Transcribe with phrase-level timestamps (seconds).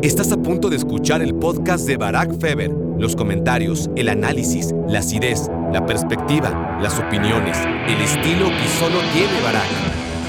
[0.00, 2.70] Estás a punto de escuchar el podcast de Barack Feber.
[2.70, 9.40] Los comentarios, el análisis, la acidez, la perspectiva, las opiniones, el estilo que solo tiene
[9.42, 9.66] Barack.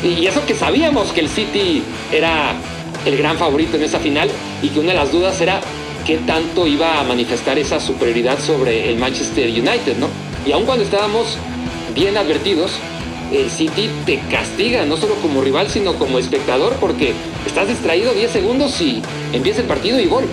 [0.03, 2.53] Y eso que sabíamos que el City era
[3.05, 4.31] el gran favorito en esa final
[4.63, 5.61] y que una de las dudas era
[6.03, 10.07] qué tanto iba a manifestar esa superioridad sobre el Manchester United, ¿no?
[10.47, 11.37] Y aun cuando estábamos
[11.93, 12.71] bien advertidos,
[13.31, 17.13] el City te castiga, no solo como rival, sino como espectador, porque
[17.45, 19.01] estás distraído 10 segundos y
[19.33, 20.25] empieza el partido y gol.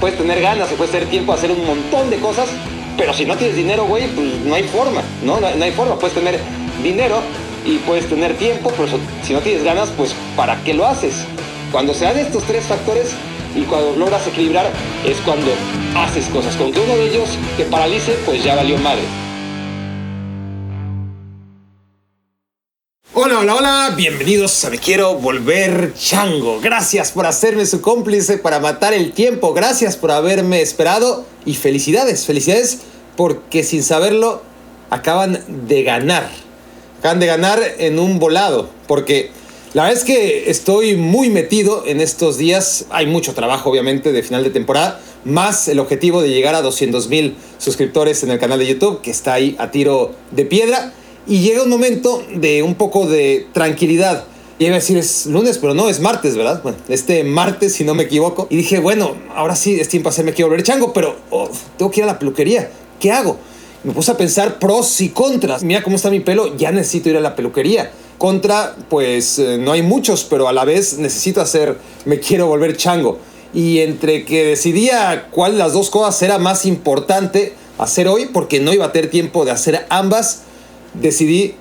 [0.00, 2.48] Puedes tener ganas, puedes tener tiempo a hacer un montón de cosas,
[2.96, 5.40] pero si no tienes dinero, güey, pues no hay forma, ¿no?
[5.40, 5.98] No, no hay forma.
[5.98, 6.38] Puedes tener
[6.82, 7.20] dinero
[7.64, 8.88] y puedes tener tiempo, pero
[9.22, 11.24] si no tienes ganas, pues ¿para qué lo haces?
[11.70, 13.12] Cuando se dan estos tres factores
[13.54, 14.70] y cuando logras equilibrar,
[15.06, 15.46] es cuando
[15.96, 16.54] haces cosas.
[16.56, 19.21] Con que uno de ellos te paralice, pues ya valió madre.
[23.32, 26.60] Hola, hola, hola, bienvenidos a Me Quiero Volver Chango.
[26.60, 29.54] Gracias por hacerme su cómplice para matar el tiempo.
[29.54, 32.80] Gracias por haberme esperado y felicidades, felicidades
[33.16, 34.42] porque sin saberlo
[34.90, 36.28] acaban de ganar.
[36.98, 39.30] Acaban de ganar en un volado porque
[39.72, 42.84] la verdad es que estoy muy metido en estos días.
[42.90, 47.08] Hay mucho trabajo obviamente de final de temporada, más el objetivo de llegar a 200
[47.08, 50.92] mil suscriptores en el canal de YouTube que está ahí a tiro de piedra.
[51.26, 54.24] Y llega un momento de un poco de tranquilidad.
[54.58, 56.62] Y iba a decir es lunes, pero no, es martes, ¿verdad?
[56.62, 58.46] Bueno, este martes, si no me equivoco.
[58.50, 61.90] Y dije, bueno, ahora sí es tiempo de hacerme quiero volver chango, pero oh, tengo
[61.90, 62.70] que ir a la peluquería.
[63.00, 63.38] ¿Qué hago?
[63.84, 65.64] Me puse a pensar pros y contras.
[65.64, 67.90] Mira cómo está mi pelo, ya necesito ir a la peluquería.
[68.18, 72.76] Contra, pues eh, no hay muchos, pero a la vez necesito hacer, me quiero volver
[72.76, 73.18] chango.
[73.52, 78.60] Y entre que decidía cuál de las dos cosas era más importante hacer hoy, porque
[78.60, 80.42] no iba a tener tiempo de hacer ambas,
[80.94, 81.54] decidí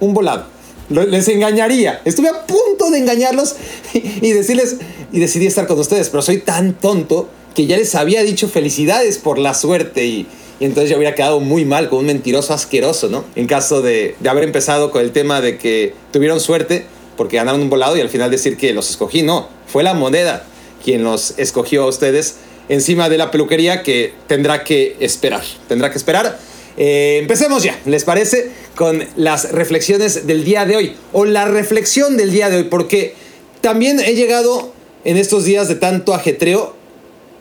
[0.00, 0.46] un volado.
[0.88, 2.00] Les engañaría.
[2.04, 3.56] Estuve a punto de engañarlos
[3.94, 4.76] y decirles,
[5.12, 9.18] y decidí estar con ustedes, pero soy tan tonto que ya les había dicho felicidades
[9.18, 10.26] por la suerte y,
[10.58, 13.24] entonces ya hubiera quedado muy mal con un mentiroso asqueroso, ¿no?
[13.34, 17.60] En caso de, de, haber empezado con el tema de que tuvieron suerte porque ganaron
[17.60, 20.44] un volado y al final decir que los escogí, no, fue la moneda
[20.82, 22.36] quien los escogió a ustedes
[22.68, 26.38] encima de la peluquería que tendrá que esperar, tendrá que esperar
[26.76, 28.50] eh, empecemos ya, ¿les parece?
[28.74, 33.14] Con las reflexiones del día de hoy, o la reflexión del día de hoy, porque
[33.60, 34.72] también he llegado
[35.04, 36.74] en estos días de tanto ajetreo,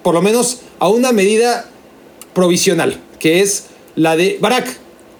[0.04, 1.70] por lo menos a una medida
[2.34, 4.68] provisional, que es la de Barack.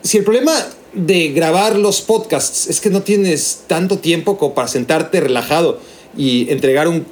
[0.04, 0.54] Si el problema
[0.94, 5.80] de grabar los podcasts es que no tienes tanto tiempo como para sentarte relajado
[6.16, 7.06] y entregar un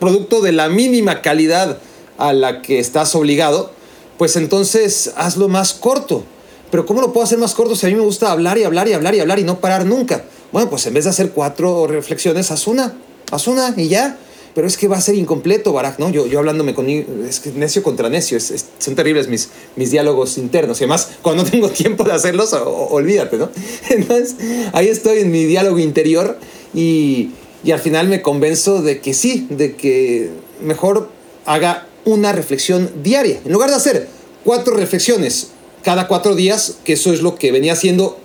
[0.00, 1.78] producto de la mínima calidad
[2.18, 3.72] a la que estás obligado,
[4.18, 6.24] pues entonces hazlo más corto.
[6.72, 8.88] Pero ¿cómo lo puedo hacer más corto si a mí me gusta hablar y hablar
[8.88, 10.24] y hablar y hablar y no parar nunca?
[10.52, 12.94] Bueno, pues en vez de hacer cuatro reflexiones, haz una,
[13.30, 14.16] haz una y ya.
[14.54, 16.08] Pero es que va a ser incompleto, Barack, ¿no?
[16.08, 16.88] Yo, yo hablándome con...
[16.88, 20.80] Es que necio contra necio, es, son terribles mis, mis diálogos internos.
[20.80, 23.50] Y además, cuando no tengo tiempo de hacerlos, olvídate, ¿no?
[23.90, 24.36] Entonces,
[24.72, 26.38] ahí estoy en mi diálogo interior
[26.72, 27.32] y,
[27.64, 30.30] y al final me convenzo de que sí, de que
[30.62, 31.10] mejor
[31.44, 33.40] haga una reflexión diaria.
[33.44, 34.08] En lugar de hacer
[34.42, 35.48] cuatro reflexiones
[35.82, 38.18] cada cuatro días, que eso es lo que venía haciendo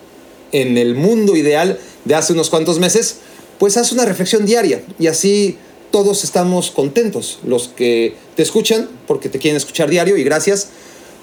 [0.52, 3.18] en el mundo ideal de hace unos cuantos meses,
[3.60, 5.58] pues haz una reflexión diaria y así
[5.92, 7.40] todos estamos contentos.
[7.44, 10.70] Los que te escuchan, porque te quieren escuchar diario y gracias.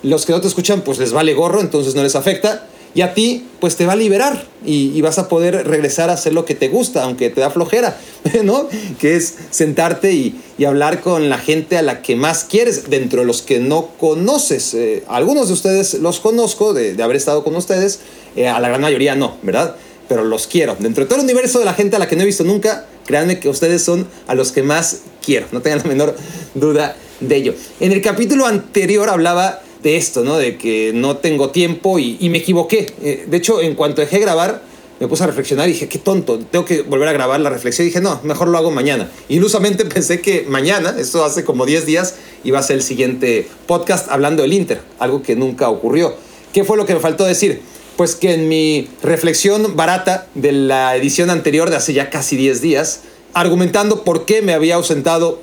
[0.03, 2.67] Los que no te escuchan, pues les vale gorro, entonces no les afecta.
[2.94, 6.32] Y a ti, pues te va a liberar y, vas a poder regresar a hacer
[6.32, 7.99] lo que te gusta, aunque te da flojera,
[8.44, 8.69] ¿no?
[9.00, 13.27] Que es sentarte y, hablar con la gente a la que más quieres, dentro de
[13.27, 14.72] los que no conoces.
[14.75, 18.00] Eh, algunos de ustedes los conozco, de, haber estado con ustedes,
[18.37, 19.75] eh, a la gran mayoría no, ¿verdad?
[20.09, 20.76] Pero los quiero.
[20.78, 22.87] Dentro de todo el universo de la gente a la que no he visto nunca,
[23.05, 26.16] créanme que ustedes son a los que más quiero, no tengan la menor
[26.55, 27.55] duda de ello.
[27.81, 30.39] En el capítulo anterior hablaba de esto, ¿no?
[30.39, 32.87] De que no tengo tiempo y, me equivoqué.
[33.03, 34.62] Eh, de hecho, en cuanto dejé grabar,
[34.99, 37.84] me puse a reflexionar y dije, qué tonto, tengo que volver a grabar la reflexión.
[37.84, 39.11] Y dije, no, mejor lo hago mañana.
[39.28, 42.14] Ilusamente pensé que mañana, esto hace como 10 días,
[42.44, 46.14] iba a ser el siguiente podcast hablando del Inter, algo que nunca ocurrió.
[46.55, 47.61] ¿Qué fue lo que me faltó decir?
[47.99, 52.62] Pues que en mi reflexión barata de la edición anterior de hace ya casi 10
[52.62, 53.03] días,
[53.35, 55.41] argumentando por qué me había ausentado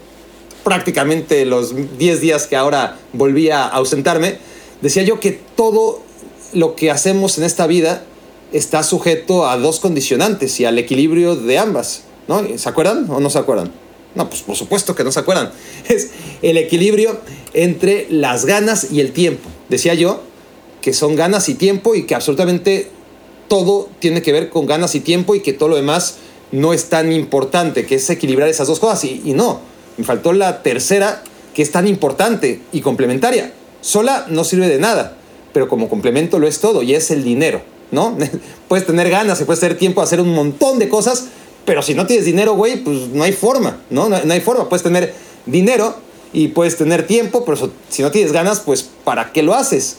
[0.64, 4.38] prácticamente los 10 días que ahora volví a ausentarme,
[4.82, 6.02] decía yo que todo
[6.54, 8.04] lo que hacemos en esta vida
[8.52, 12.04] está sujeto a dos condicionantes y al equilibrio de ambas.
[12.28, 12.58] ¿no?
[12.58, 13.72] ¿Se acuerdan o no se acuerdan?
[14.14, 15.52] No, pues por supuesto que no se acuerdan.
[15.88, 16.12] Es
[16.42, 17.20] el equilibrio
[17.54, 19.50] entre las ganas y el tiempo.
[19.70, 20.22] Decía yo
[20.82, 22.90] que son ganas y tiempo y que absolutamente
[23.48, 26.18] todo tiene que ver con ganas y tiempo y que todo lo demás
[26.52, 29.04] no es tan importante, que es equilibrar esas dos cosas.
[29.06, 29.62] Y, y no,
[30.02, 31.22] me faltó la tercera,
[31.54, 33.54] que es tan importante y complementaria.
[33.82, 35.16] Sola no sirve de nada,
[35.54, 37.62] pero como complemento lo es todo y es el dinero,
[37.92, 38.18] ¿no?
[38.68, 41.26] puedes tener ganas puedes tener tiempo de hacer un montón de cosas,
[41.66, 44.10] pero si no tienes dinero, güey, pues no hay forma, ¿no?
[44.10, 44.68] No, no hay forma.
[44.70, 45.14] Puedes tener
[45.46, 45.96] dinero
[46.34, 49.98] y puedes tener tiempo, pero si no tienes ganas, pues ¿para qué lo haces?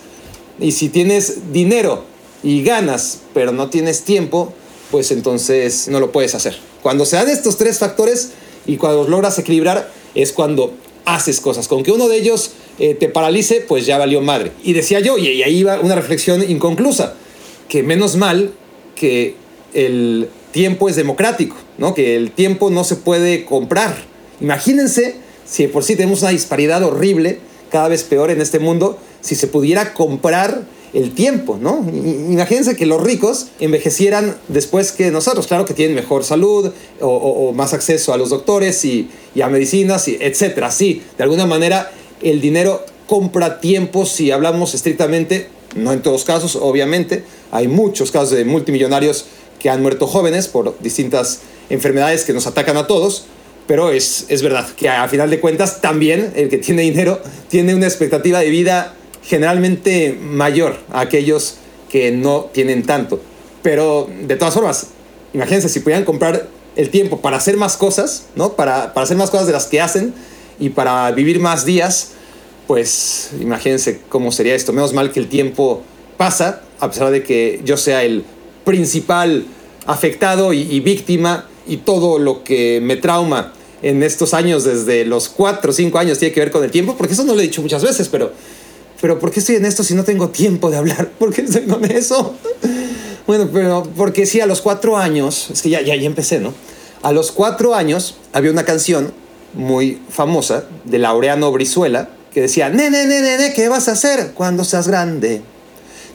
[0.58, 2.02] Y si tienes dinero
[2.42, 4.52] y ganas, pero no tienes tiempo,
[4.90, 6.58] pues entonces no lo puedes hacer.
[6.82, 8.32] Cuando se dan estos tres factores
[8.66, 10.72] y cuando los logras equilibrar, es cuando
[11.04, 11.68] haces cosas.
[11.68, 14.52] Con que uno de ellos eh, te paralice, pues ya valió madre.
[14.62, 17.14] Y decía yo, y ahí va una reflexión inconclusa,
[17.68, 18.52] que menos mal
[18.94, 19.34] que
[19.74, 21.94] el tiempo es democrático, ¿no?
[21.94, 23.96] que el tiempo no se puede comprar.
[24.40, 29.34] Imagínense si por sí tenemos una disparidad horrible, cada vez peor en este mundo, si
[29.34, 31.86] se pudiera comprar el tiempo, ¿no?
[31.88, 37.72] Imagínense que los ricos envejecieran después que nosotros, claro que tienen mejor salud o, más
[37.72, 39.10] acceso a los doctores y,
[39.42, 40.70] a medicinas, y etcétera.
[40.70, 41.90] Sí, de alguna manera
[42.20, 48.30] el dinero compra tiempo si hablamos estrictamente, no en todos casos, obviamente, hay muchos casos
[48.30, 49.26] de multimillonarios
[49.58, 51.40] que han muerto jóvenes por distintas
[51.70, 53.24] enfermedades que nos atacan a todos,
[53.66, 57.74] pero es, es verdad que a final de cuentas también el que tiene dinero tiene
[57.74, 58.94] una expectativa de vida
[59.24, 61.56] generalmente mayor a aquellos
[61.90, 63.20] que no tienen tanto.
[63.62, 64.88] Pero de todas formas,
[65.34, 68.54] imagínense si pudieran comprar el tiempo para hacer más cosas, ¿no?
[68.54, 70.14] Para, para hacer más cosas de las que hacen
[70.58, 72.12] y para vivir más días,
[72.66, 74.72] pues imagínense cómo sería esto.
[74.72, 75.82] Menos mal que el tiempo
[76.16, 78.24] pasa, a pesar de que yo sea el
[78.64, 79.44] principal
[79.86, 83.52] afectado y, y víctima y todo lo que me trauma
[83.82, 86.94] en estos años, desde los 4 o 5 años, tiene que ver con el tiempo,
[86.96, 88.32] porque eso no lo he dicho muchas veces, pero
[89.02, 91.10] pero ¿por qué estoy en esto si no tengo tiempo de hablar?
[91.18, 92.36] ¿Por qué estoy con eso?
[93.26, 96.54] Bueno, pero porque sí, a los cuatro años, es que ya, ya, ya empecé, ¿no?
[97.02, 99.12] A los cuatro años había una canción
[99.54, 104.64] muy famosa de Laureano Brizuela que decía, nene, nene, nene, ¿qué vas a hacer cuando
[104.64, 105.42] seas grande?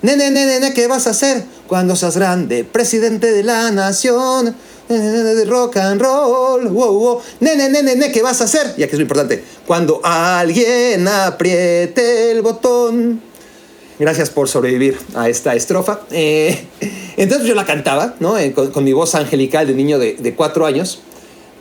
[0.02, 2.64] Nene, nene, nene, ¿qué vas a hacer cuando seas grande?
[2.64, 4.56] Presidente de la nación
[4.94, 7.22] de rock and roll, wow, wow.
[7.40, 8.74] Nene, nene, nene, ¿qué vas a hacer?
[8.78, 9.44] Y aquí es lo importante.
[9.66, 13.22] Cuando alguien apriete el botón.
[14.00, 16.02] Gracias por sobrevivir a esta estrofa.
[16.12, 16.66] Eh,
[17.18, 18.38] entonces yo la cantaba, ¿no?
[18.38, 21.00] Eh, con, mi voz angelical de niño de, de, cuatro años.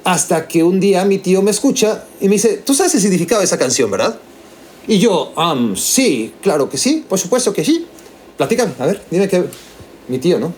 [0.04, 3.40] Hasta que un día mi tío me escucha y me dice, ¿tú sabes el significado
[3.40, 4.18] de esa canción, verdad?
[4.86, 7.86] Y yo, um, sí, claro que sí, por supuesto que sí.
[8.36, 9.44] Platícame, a ver, dime qué,
[10.08, 10.52] mi tío, ¿no?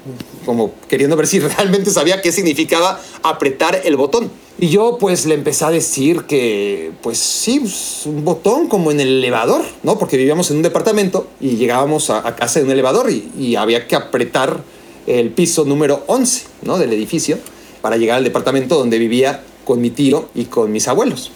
[0.44, 4.30] Como queriendo ver si realmente sabía qué significaba apretar el botón.
[4.60, 8.98] Y yo pues le empecé a decir que, pues sí, pues, un botón como en
[8.98, 9.98] el elevador, ¿no?
[9.98, 13.86] Porque vivíamos en un departamento y llegábamos a, casa de un elevador y, y, había
[13.86, 14.60] que apretar
[15.06, 16.76] el piso número 11, ¿no?
[16.76, 17.38] Del edificio
[17.80, 21.30] para llegar al departamento donde vivía con mi tío y con mis abuelos.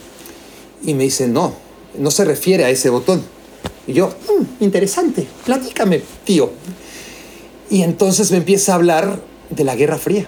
[0.84, 1.54] Y me dice, no,
[1.96, 3.22] no se refiere a ese botón.
[3.86, 6.50] Y yo, mm, interesante, platícame, tío.
[7.72, 10.26] Y entonces me empieza a hablar de la Guerra Fría.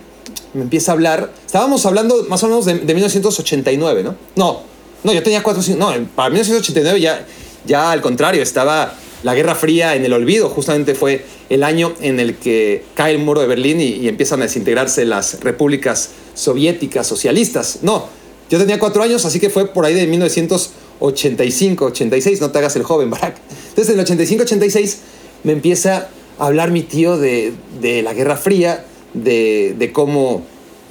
[0.55, 4.17] Me empieza a hablar, estábamos hablando más o menos de, 1989, ¿no?
[4.35, 4.62] No,
[5.02, 7.26] no, yo tenía cuatro, no, para 1989 ya,
[7.67, 12.19] ya al contrario, estaba la Guerra Fría en el olvido, justamente fue el año en
[12.19, 17.06] el que cae el muro de Berlín y, y empiezan a desintegrarse las repúblicas soviéticas
[17.06, 17.81] socialistas.
[17.82, 18.06] No,
[18.49, 22.74] yo tenía cuatro años, así que fue por ahí de 1985, 86, no te hagas
[22.77, 23.36] el joven, Barack.
[23.69, 24.98] Entonces en el 85, 86
[25.43, 27.53] me empieza hablar mi tío de,
[28.03, 30.43] la Guerra Fría, de, cómo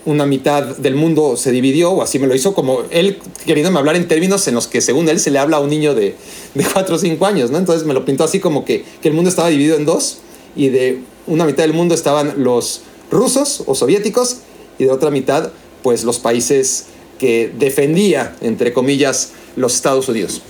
[0.06, 3.96] una mitad del mundo se dividió, o así me lo hizo, como él queriéndome hablar
[3.96, 6.16] en términos en los que según él se le habla a un niño de,
[6.54, 7.58] de 4 o 5 años, ¿no?
[7.58, 10.18] Entonces me lo pintó así como que, que el mundo estaba dividido en dos
[10.56, 12.82] y de una mitad del mundo estaban los
[13.12, 14.40] rusos o soviéticos
[14.78, 15.52] y de otra mitad
[15.84, 20.42] pues los países que defendía, entre comillas, los Estados Unidos.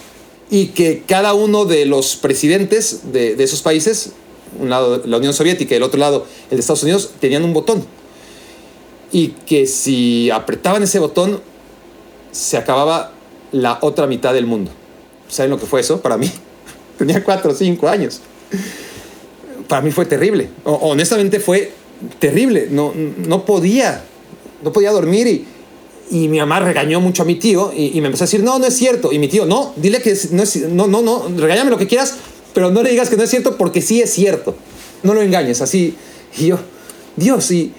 [0.49, 4.13] Y que cada uno de los presidentes de, de esos países
[4.59, 7.53] un lado la Unión Soviética y el otro lado el de Estados Unidos, tenían un
[7.53, 7.85] botón.
[9.11, 11.39] Y que si apretaban ese botón,
[12.31, 13.11] se acababa
[13.51, 14.71] la otra mitad del mundo.
[15.27, 16.31] ¿Saben lo que fue eso para mí?
[16.97, 18.21] Tenía cuatro o cinco años.
[19.67, 20.49] Para mí fue terrible.
[20.63, 21.71] honestamente fue
[22.19, 22.67] terrible.
[22.69, 24.03] No, no podía,
[24.63, 25.45] no podía dormir y,
[26.11, 28.65] y mi mamá regañó mucho a mi tío y, me empezó a decir, no, no
[28.65, 29.11] es cierto.
[29.11, 32.17] Y mi tío, no, dile que no es, no, no, no, regáñame lo que quieras,
[32.53, 34.55] pero no le digas que no es cierto porque sí es cierto.
[35.03, 35.95] No lo engañes, así.
[36.37, 36.59] Y yo,
[37.15, 37.73] Dios, y,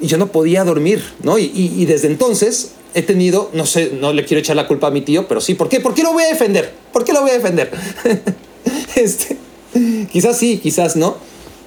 [0.00, 1.38] yo no podía dormir, ¿no?
[1.38, 5.00] Y, desde entonces he tenido, no sé, no le quiero echar la culpa a mi
[5.00, 5.80] tío, pero sí, ¿por qué?
[5.80, 6.72] ¿Por qué lo voy a defender?
[6.92, 7.70] ¿Por qué lo voy a defender?
[8.94, 9.36] este,
[10.12, 11.16] quizás sí, quizás no,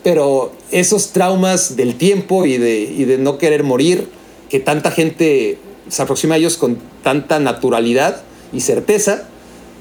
[0.03, 4.08] pero esos traumas del tiempo y de no querer morir,
[4.50, 5.58] que tanta gente
[5.89, 8.22] se aproxima a ellos con tanta naturalidad
[8.53, 9.30] y certeza,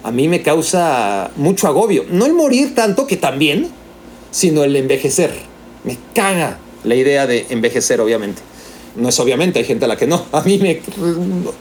[0.02, 2.04] a mí me causa mucho agobio.
[2.10, 3.68] No el morir tanto, que también,
[4.30, 5.32] sino el envejecer.
[5.84, 8.42] Me caga la idea de envejecer, obviamente.
[8.96, 10.24] No es obviamente, hay gente a la que no.
[10.32, 10.80] A mí me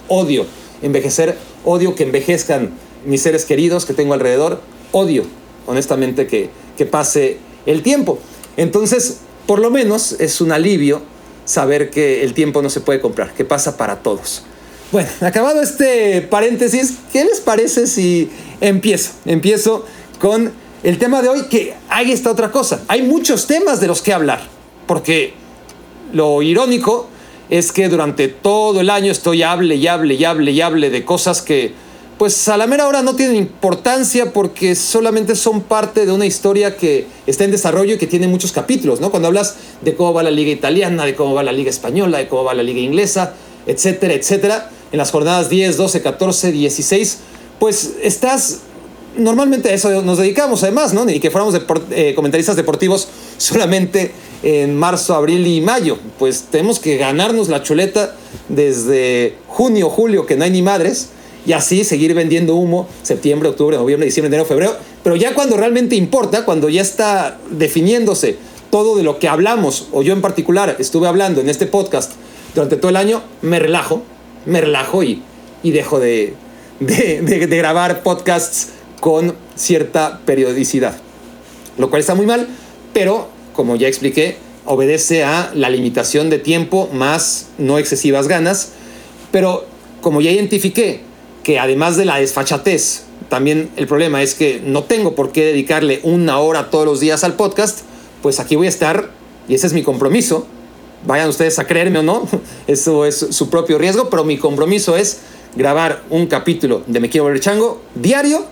[0.07, 0.45] odio
[0.81, 2.71] envejecer, odio que envejezcan
[3.05, 5.23] mis seres queridos que tengo alrededor, odio,
[5.67, 8.19] honestamente, que, que pase el tiempo.
[8.57, 11.01] Entonces, por lo menos es un alivio
[11.45, 14.43] saber que el tiempo no se puede comprar, que pasa para todos.
[14.91, 18.27] Bueno, acabado este paréntesis, ¿qué les parece si
[18.59, 19.11] empiezo?
[19.25, 19.85] Empiezo
[20.19, 22.81] con el tema de hoy, que hay esta otra cosa.
[22.87, 24.41] Hay muchos temas de los que hablar,
[24.87, 25.33] porque
[26.11, 27.07] lo irónico
[27.51, 31.05] es que durante todo el año estoy hable y hable y hable y hable de
[31.05, 31.71] cosas que,
[32.17, 36.75] pues a la mera hora no tienen importancia porque solamente son parte de una historia
[36.75, 39.11] que está en desarrollo y que tiene muchos capítulos, ¿no?
[39.11, 42.27] Cuando hablas de cómo va la liga italiana, de cómo va la liga española, de
[42.27, 43.35] cómo va la liga inglesa,
[43.67, 47.17] etcétera, etcétera, en las jornadas 10, 12, 14, 16,
[47.59, 48.61] pues estás
[49.17, 51.05] normalmente a eso nos dedicamos además, ¿no?
[51.05, 51.59] Ni que fuéramos
[51.91, 54.11] eh, comentaristas deportivos solamente
[54.43, 55.97] en marzo, abril y mayo.
[56.17, 58.15] Pues tenemos que ganarnos la chuleta
[58.47, 61.09] desde junio, julio, que no hay ni madres,
[61.45, 64.75] y así seguir vendiendo humo septiembre, octubre, noviembre, diciembre, enero, febrero.
[65.03, 68.37] Pero ya cuando realmente importa, cuando ya está definiéndose
[68.69, 72.13] todo de lo que hablamos, o yo en particular estuve hablando en este podcast
[72.53, 74.03] durante todo el año, me relajo,
[74.49, 75.21] me relajo y,
[75.63, 76.33] y dejo de,
[76.79, 80.97] de, de grabar podcasts con cierta periodicidad.
[81.77, 82.47] Lo cual está muy mal,
[82.93, 88.73] pero como ya expliqué, obedece a la limitación de tiempo más no excesivas ganas.
[89.31, 89.65] Pero
[90.01, 91.01] como ya identifiqué
[91.43, 95.99] que además de la desfachatez, también el problema es que no tengo por qué dedicarle
[96.03, 97.79] una hora todos los días al podcast,
[98.21, 99.11] pues aquí voy a estar
[99.47, 100.47] y ese es mi compromiso.
[101.05, 102.27] Vayan ustedes a creerme o no,
[102.67, 105.19] eso es su propio riesgo, pero mi compromiso es
[105.55, 108.45] grabar un capítulo de Me Quiero Volver Chango diario,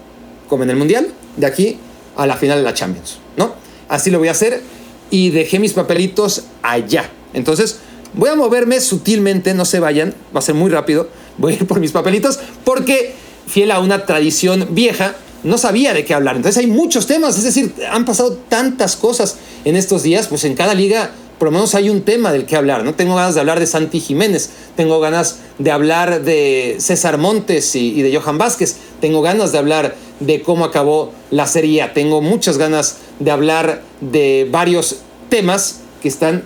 [0.48, 1.80] como en el Mundial, de aquí
[2.16, 3.54] a la final de la Champions, ¿no?
[3.89, 4.62] Así lo voy a hacer
[5.10, 7.10] y dejé mis papelitos allá.
[7.34, 7.80] Entonces,
[8.13, 11.10] voy a moverme sutilmente, no se vayan, va a ser muy rápido.
[11.38, 13.13] Voy a ir por mis papelitos porque,
[13.46, 16.36] fiel a una tradición vieja, no sabía de qué hablar.
[16.36, 20.56] Entonces hay muchos temas, es decir, han pasado tantas cosas en estos días, pues en
[20.56, 22.84] cada liga por lo menos hay un tema del que hablar.
[22.84, 27.75] No tengo ganas de hablar de Santi Jiménez, tengo ganas de hablar de César Montes
[27.75, 32.58] y, de Johan Vázquez, tengo ganas de hablar de cómo acabó la Serie tengo muchas
[32.58, 34.98] ganas de hablar de varios
[35.29, 36.44] temas que están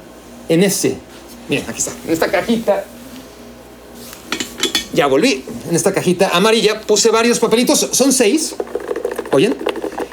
[0.49, 0.97] en ese.
[1.47, 2.85] Miren, aquí está, en esta cajita.
[4.93, 5.45] Ya volví.
[5.69, 8.55] En esta cajita amarilla puse varios papelitos, son seis.
[9.31, 9.55] ¿Oyen?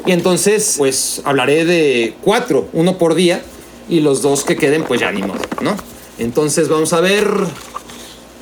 [0.06, 3.42] Y entonces, pues hablaré de cuatro, uno por día,
[3.88, 5.76] y los dos que queden, pues ya ni modo, ¿no?
[6.18, 7.26] Entonces vamos a ver.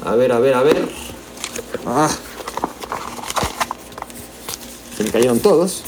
[0.04, 0.88] A ver, a ver, a ver.
[1.84, 2.10] Ah.
[4.96, 5.82] Se me cayeron todos.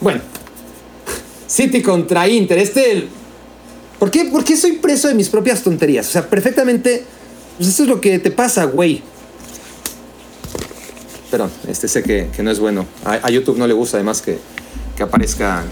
[0.00, 0.22] Bueno,
[1.46, 2.58] City contra Inter.
[2.58, 3.08] Este.
[3.98, 6.08] ¿Por qué, ¿Por qué soy preso de mis propias tonterías?
[6.08, 7.04] O sea, perfectamente.
[7.58, 9.02] Pues eso es lo que te pasa, güey.
[11.30, 12.86] Perdón, este sé que, que no es bueno.
[13.04, 14.38] A, a, YouTube no le gusta además que,
[15.00, 15.64] que aparezca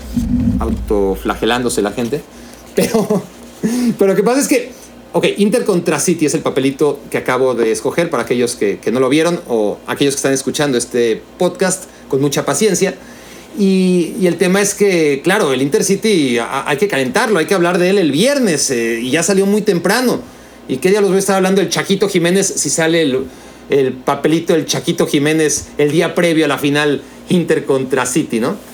[0.58, 2.22] autoflagelándose la gente.
[2.74, 3.24] Pero,
[3.98, 4.70] pero lo que pasa es que,
[5.12, 8.92] ok, Inter contra City es el papelito que acabo de escoger para aquellos que, que
[8.92, 12.94] no lo vieron o aquellos que están escuchando este podcast con mucha paciencia.
[13.58, 17.78] Y, y, el tema es que, claro, el Intercity hay que calentarlo, hay que hablar
[17.78, 20.20] de él el viernes eh, y ya salió muy temprano.
[20.68, 23.24] ¿Y qué día los voy a estar hablando del Chaquito Jiménez si sale el,
[23.70, 28.67] el papelito del Chaquito Jiménez el día previo a la final Inter contra City, ¿no?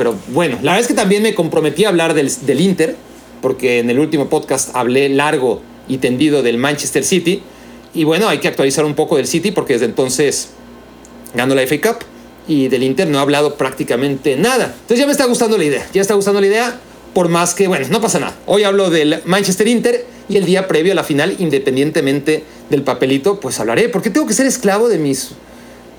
[0.00, 2.96] Pero bueno, la verdad es que también me comprometí a hablar del, Inter,
[3.42, 7.42] porque en el último podcast hablé largo y tendido del Manchester City.
[7.92, 10.52] Y bueno, hay que actualizar un poco del City porque desde entonces
[11.34, 11.96] ganó la FA Cup
[12.48, 14.74] y del Inter no ha hablado prácticamente nada.
[14.74, 16.80] Entonces ya me está gustando la idea, ya está gustando la idea,
[17.12, 18.34] por más que, bueno, no pasa nada.
[18.46, 23.38] Hoy hablo del Manchester Inter y el día previo a la final, independientemente del papelito,
[23.38, 25.32] pues hablaré, porque tengo que ser esclavo de mis,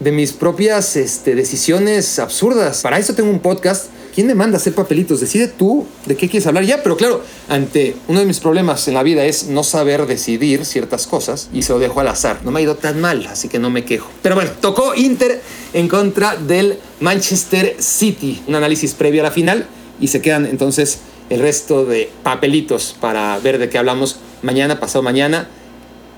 [0.02, 2.82] de mis propias este, decisiones absurdas.
[2.82, 3.86] Para eso tengo un podcast.
[4.14, 5.22] ¿Quién me manda a hacer papelitos?
[5.22, 8.96] Decide tú de qué quieres hablar ya, pero claro, ante uno de mis problemas en
[8.96, 12.42] la vida es no saber decidir ciertas cosas y se lo dejo al azar.
[12.44, 14.10] No me ha ido tan mal, así que no me quejo.
[14.22, 15.40] Pero bueno, tocó Inter
[15.74, 18.42] en contra del Manchester City.
[18.48, 19.68] Un análisis previo a la final
[20.02, 20.98] y se quedan entonces
[21.30, 25.48] el resto de papelitos para ver de qué hablamos mañana, pasado mañana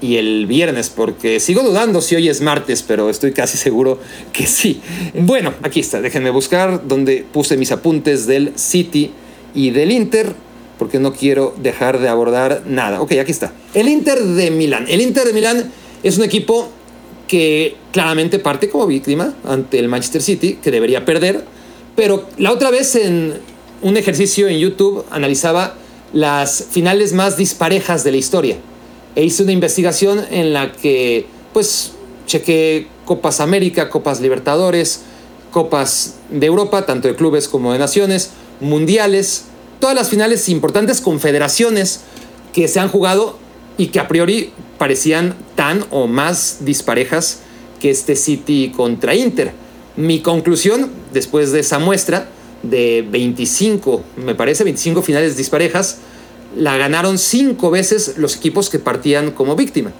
[0.03, 3.99] y el viernes, porque sigo dudando si hoy es martes, pero estoy casi seguro
[4.33, 4.81] que sí.
[5.13, 9.11] Bueno, aquí está, déjenme buscar donde puse mis apuntes del City
[9.55, 10.33] y del Inter,
[10.77, 13.01] porque no quiero dejar de abordar nada.
[13.01, 13.53] Ok, aquí está.
[13.73, 14.87] El Inter de Milán.
[14.89, 15.71] El Inter de Milán
[16.03, 16.67] es un equipo
[17.25, 21.45] que claramente parte como víctima ante el Manchester City, que debería perder.
[21.95, 23.35] Pero la otra vez en
[23.81, 25.75] un ejercicio en YouTube analizaba
[26.11, 28.57] las finales más disparejas de la historia.
[29.15, 31.91] E hice una investigación en la que, pues,
[32.25, 35.01] chequé Copas América, Copas Libertadores,
[35.51, 39.45] Copas de Europa, tanto de clubes como de naciones, mundiales,
[39.79, 42.01] todas las finales importantes, confederaciones
[42.53, 43.37] que se han jugado
[43.77, 47.41] y que a priori parecían tan o más disparejas
[47.79, 49.51] que este City contra Inter.
[49.95, 52.29] Mi conclusión, después de esa muestra
[52.63, 55.97] de 25, me parece, 25 finales disparejas,
[56.55, 59.91] la ganaron cinco veces los equipos que partían como víctima,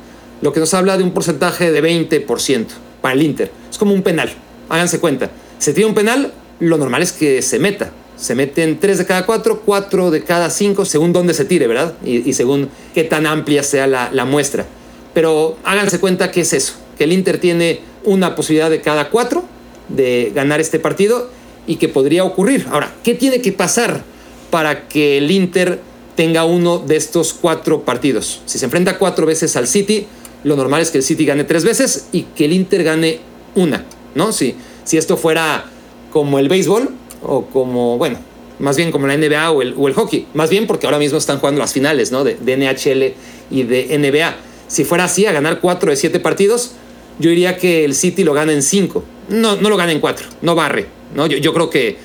[0.42, 2.66] lo que nos habla de un porcentaje de 20%
[3.02, 3.52] para el Inter.
[3.70, 4.32] Es como un penal,
[4.70, 5.32] háganse cuenta.
[5.58, 7.92] Se tira un penal, lo normal es que se meta.
[8.16, 11.94] Se meten 3 de cada 4, 4 de cada 5, según dónde se tire, ¿verdad?
[12.06, 14.66] Y, según qué tan amplia sea la, la muestra.
[15.14, 19.44] Pero háganse cuenta que es eso, que el Inter tiene una posibilidad de cada 4
[19.90, 21.30] de ganar este partido
[21.68, 22.68] y que podría ocurrir.
[22.72, 24.04] Ahora, ¿qué tiene que pasar
[24.52, 25.80] para que el Inter
[26.15, 28.41] tenga uno de estos cuatro partidos?
[28.46, 30.08] Si se enfrenta cuatro veces al City,
[30.43, 33.20] lo normal es que el City gane tres veces y que el Inter gane
[33.55, 34.32] una, ¿no?
[34.32, 35.65] Si, si esto fuera
[36.12, 36.89] como el béisbol
[37.22, 38.17] o como, bueno,
[38.60, 41.17] más bien como la NBA o el, o el hockey, más bien porque ahora mismo
[41.17, 42.24] están jugando las finales, ¿no?
[42.24, 43.13] De, NHL
[43.51, 44.36] y de NBA.
[44.67, 46.72] Si fuera así, a ganar cuatro de siete partidos,
[47.20, 49.03] yo diría que el City lo gana en cinco.
[49.29, 51.27] No, no lo gana en cuatro, no barre, ¿no?
[51.27, 51.98] Yo, yo creo que,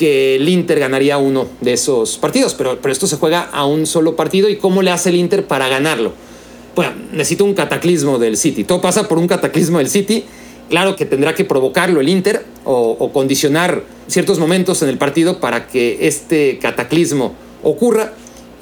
[0.00, 3.86] que el Inter ganaría uno de esos partidos, pero, pero esto se juega a un
[3.86, 6.12] solo partido y cómo le hace el Inter para ganarlo
[6.74, 8.64] bueno, necesito un cataclismo del City.
[8.64, 10.24] Todo pasa por un cataclismo del City.
[10.68, 15.66] Claro que tendrá que provocarlo el Inter o, condicionar ciertos momentos en el partido para
[15.66, 18.12] que este cataclismo ocurra.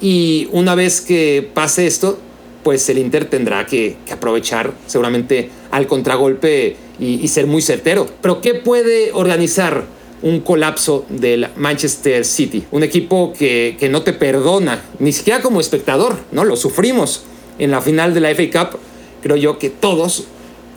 [0.01, 2.19] Y una vez que pase esto,
[2.63, 8.07] pues el Inter tendrá que, aprovechar seguramente al contragolpe y, ser muy certero.
[8.21, 9.85] Pero ¿qué puede organizar
[10.21, 12.65] un colapso del Manchester City?
[12.71, 16.43] Un equipo que, que no te perdona, ni siquiera como espectador, ¿no?
[16.43, 17.23] Lo sufrimos
[17.57, 18.79] en la final de la FA Cup,
[19.21, 20.25] creo yo que todos,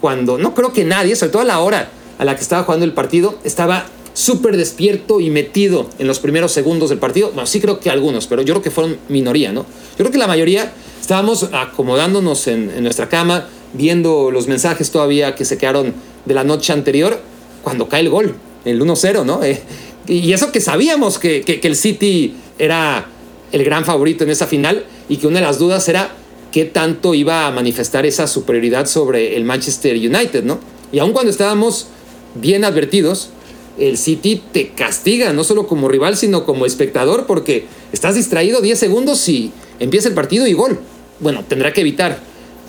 [0.00, 2.84] cuando, no creo que nadie, sobre todo a la hora a la que estaba jugando
[2.84, 7.28] el partido, estaba súper despierto y metido en los primeros segundos del partido.
[7.28, 9.62] Bueno, sí creo que algunos, pero yo creo que fueron minoría, ¿no?
[9.62, 15.44] Yo creo que la mayoría estábamos acomodándonos en, nuestra cama, viendo los mensajes todavía que
[15.44, 17.20] se quedaron de la noche anterior,
[17.62, 19.42] cuando cae el gol, el 1-0, ¿no?
[19.42, 19.60] Eh,
[20.06, 23.06] y eso que sabíamos que, el City era
[23.52, 26.14] el gran favorito en esa final y que una de las dudas era
[26.50, 30.58] qué tanto iba a manifestar esa superioridad sobre el Manchester United, ¿no?
[30.90, 31.86] Y aun cuando estábamos
[32.34, 33.30] bien advertidos,
[33.78, 38.78] el City te castiga, no solo como rival, sino como espectador, porque estás distraído 10
[38.78, 40.78] segundos y empieza el partido y gol.
[41.20, 42.18] Bueno, tendrá que evitar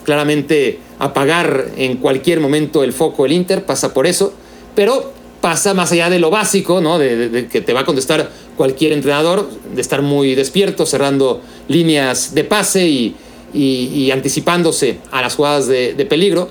[0.06, 4.34] claramente apagar en cualquier momento el foco el Inter, pasa por eso,
[4.76, 6.98] pero pasa más allá de lo básico, ¿no?
[6.98, 12.46] De, que te va a contestar cualquier entrenador, de estar muy despierto, cerrando líneas de
[12.46, 13.14] pase y,
[13.54, 16.48] y, anticipándose a las jugadas de, peligro,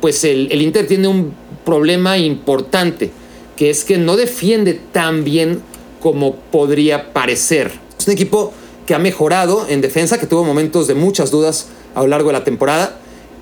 [0.00, 3.10] pues el, Inter tiene un problema importante,
[3.56, 5.60] que es que no defiende tan bien
[6.00, 7.72] como podría parecer.
[7.98, 8.52] Es un equipo
[8.86, 11.66] que ha mejorado en defensa, que tuvo momentos de muchas dudas
[11.96, 12.96] a lo largo de la temporada,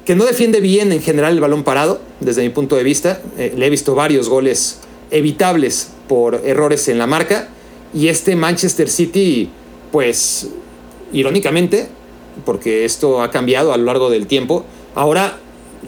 [0.08, 3.20] que no defiende bien en general el balón parado, desde mi punto de vista.
[3.36, 4.78] Eh, le he visto varios goles
[5.10, 7.50] evitables por errores en la marca.
[7.92, 9.50] Y este Manchester City,
[9.92, 10.48] pues
[11.12, 11.88] irónicamente,
[12.46, 14.64] porque esto ha cambiado a lo largo del tiempo.
[14.94, 15.40] Ahora,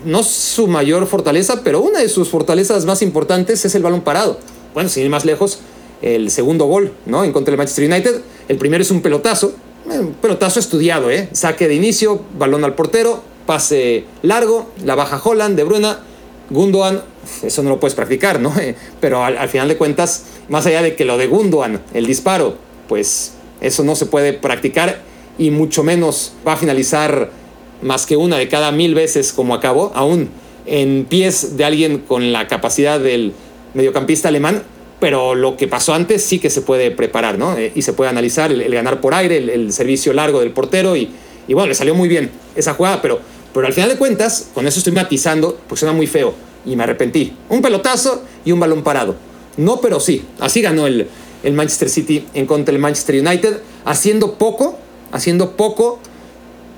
[0.05, 4.39] no su mayor fortaleza, pero una de sus fortalezas más importantes es el balón parado.
[4.75, 5.61] Bueno, sin ir más lejos,
[6.03, 7.25] el segundo gol, ¿no?
[7.25, 8.21] En contra del Manchester United.
[8.49, 9.55] El primero es un pelotazo,
[9.91, 11.31] eh, un pelotazo estudiado, ¿eh?
[11.33, 16.01] Saque de inicio, balón al portero, pase largo, la baja Holland, De Bruna,
[16.51, 17.03] Gundogan,
[17.43, 18.53] eso no lo puedes practicar, ¿no?
[19.01, 22.57] Pero al, al, final de cuentas, más allá de que lo de Gundogan, el disparo,
[22.89, 25.03] pues eso no se puede practicar
[25.39, 27.31] y mucho menos va a finalizar
[27.83, 30.29] más que una de cada mil veces como acabó, aún
[30.67, 33.33] en pies de alguien con la capacidad del
[33.75, 34.63] mediocampista alemán,
[35.01, 37.57] pero lo que pasó antes sí que se puede preparar, ¿no?
[37.57, 41.11] Eh, y se puede analizar el, ganar por aire, el, servicio largo del portero y,
[41.49, 43.21] y, bueno, le salió muy bien esa jugada, pero,
[43.53, 46.85] pero al final de cuentas, con eso estoy matizando, pues suena muy feo y me
[46.85, 47.33] arrepentí.
[47.49, 49.17] Un pelotazo y un balón parado.
[49.57, 51.09] No, pero sí, así ganó el,
[51.43, 54.79] el Manchester City en contra del Manchester United, haciendo poco,
[55.13, 55.99] haciendo poco,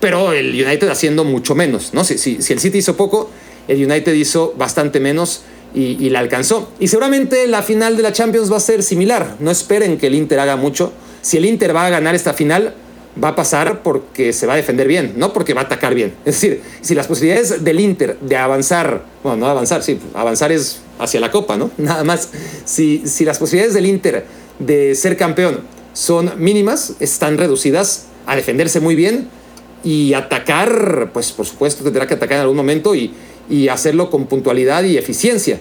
[0.00, 2.04] pero el United haciendo mucho menos, ¿no?
[2.04, 3.30] Si, si, el City hizo poco,
[3.68, 5.42] el United hizo bastante menos
[5.74, 6.70] y, la alcanzó.
[6.80, 9.36] Y seguramente la final de la Champions va a ser similar.
[9.38, 10.92] No esperen que el Inter haga mucho.
[11.22, 12.74] Si el Inter va a ganar esta final,
[13.22, 16.14] va a pasar porque se va a defender bien, no porque va a atacar bien.
[16.24, 20.80] Es decir, si las posibilidades del Inter de avanzar, bueno, no avanzar, sí, avanzar es
[20.98, 21.70] hacia la Copa, ¿no?
[21.78, 22.30] Nada más,
[22.64, 24.24] si, si las posibilidades del Inter
[24.58, 25.60] de ser campeón
[25.92, 29.28] son mínimas, están reducidas a defenderse muy bien
[29.84, 33.12] y atacar, pues por supuesto tendrá que atacar en algún momento y,
[33.50, 35.58] y hacerlo con puntualidad y eficiencia.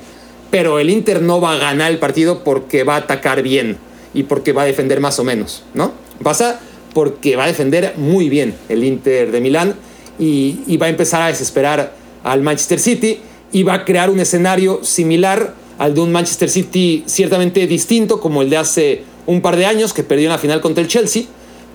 [0.51, 3.77] Pero el Inter no va a ganar el partido porque va a atacar bien
[4.13, 5.93] y porque va a defender más o menos, ¿no?
[6.21, 6.59] Pasa
[6.93, 9.75] porque va a defender muy bien el Inter de Milán
[10.19, 13.19] y, va a empezar a desesperar al Manchester City
[13.51, 18.41] y va a crear un escenario similar al de un Manchester City ciertamente distinto como
[18.41, 21.23] el de hace un par de años que perdió en la final contra el Chelsea,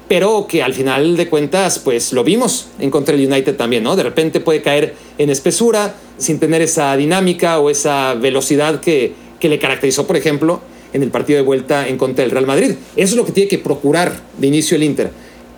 [0.08, 3.96] pero que al final de cuentas pues lo vimos en contra el United también, ¿no?
[3.96, 9.48] De repente puede caer en espesura sin tener esa dinámica o esa velocidad que, que
[9.48, 10.60] le caracterizó, por ejemplo,
[10.96, 12.72] en el partido de vuelta en contra del Real Madrid.
[12.96, 15.10] Eso es lo que tiene que procurar de inicio el Inter,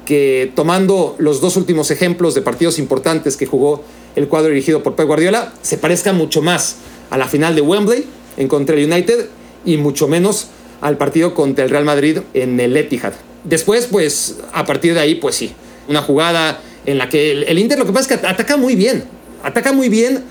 [0.04, 3.84] que tomando los dos últimos ejemplos de partidos importantes que jugó
[4.16, 6.78] el cuadro dirigido por Pep Guardiola, se parezca mucho más
[7.10, 8.04] a la final de Wembley
[8.36, 9.28] en contra el United
[9.64, 10.48] y mucho menos
[10.80, 13.12] al partido contra el Real Madrid en el Etihad.
[13.44, 15.52] Después, pues, a partir de ahí, pues sí,
[15.86, 19.04] una jugada en la que el, Inter lo que pasa es que ataca muy bien,
[19.44, 20.24] ataca muy bien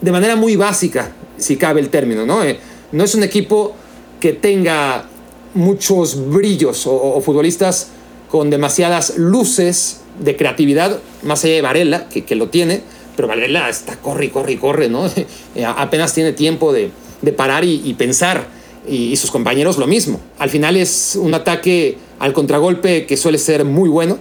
[0.00, 2.44] de manera muy básica, si cabe el término, ¿no?
[2.44, 2.60] Eh,
[2.92, 3.74] no es un equipo
[4.20, 5.06] que tenga
[5.54, 7.88] muchos brillos o, futbolistas
[8.30, 12.82] con demasiadas luces de creatividad, más allá de Varela, que, lo tiene,
[13.16, 15.10] pero Varela está corre corre corre, ¿no?
[15.56, 16.92] Eh, apenas tiene tiempo de,
[17.36, 18.46] parar y, pensar,
[18.86, 20.20] y, sus compañeros lo mismo.
[20.38, 24.18] Al final es un ataque al contragolpe que suele ser muy bueno,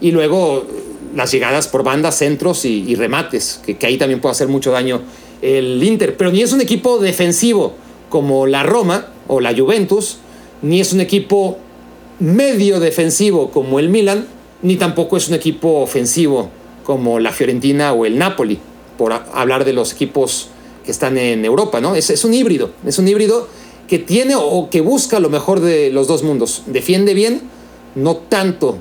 [0.00, 0.66] y luego
[1.14, 5.02] las llegadas por bandas, centros y, remates, que, que ahí también puede hacer mucho daño
[5.42, 7.74] el Inter, pero ni es un equipo defensivo
[8.08, 10.18] como la Roma, o la Juventus,
[10.62, 11.58] ni es un equipo
[12.18, 14.26] medio defensivo como el Milan,
[14.62, 16.50] ni tampoco es un equipo ofensivo
[16.84, 18.58] como la Fiorentina o el Napoli,
[18.96, 20.48] por hablar de los equipos
[20.84, 21.94] que están en Europa, ¿no?
[21.94, 23.48] Es, es un híbrido, es un híbrido
[23.88, 26.62] que tiene o que busca lo mejor de los dos mundos.
[26.66, 27.42] Defiende bien,
[27.94, 28.78] no tanto,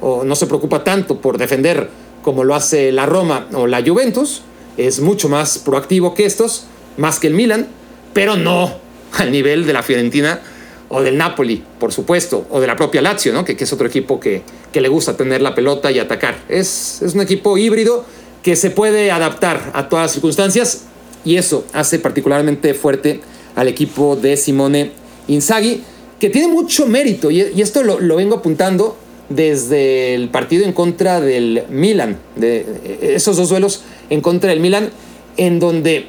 [0.00, 1.90] o no se preocupa tanto por defender
[2.22, 4.42] como lo hace la Roma o la Juventus,
[4.76, 6.64] es mucho más proactivo que estos,
[6.96, 7.68] más que el Milan,
[8.12, 8.72] pero no
[9.12, 10.40] al nivel de la Fiorentina
[10.88, 13.44] o del Napoli, por supuesto, o de la propia Lazio, ¿no?
[13.44, 14.42] que, es otro equipo que,
[14.72, 16.38] que, le gusta tener la pelota y atacar.
[16.48, 18.04] Es, es un equipo híbrido
[18.42, 20.84] que se puede adaptar a todas las circunstancias
[21.24, 23.20] y eso hace particularmente fuerte
[23.54, 24.92] al equipo de Simone
[25.26, 25.82] Inzaghi,
[26.18, 28.96] que tiene mucho mérito y, y esto lo, lo, vengo apuntando
[29.28, 32.64] desde el partido en contra del Milan, de
[33.02, 34.90] esos dos duelos en contra del Milan,
[35.36, 36.06] en donde